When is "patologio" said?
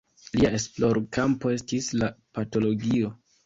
2.41-3.17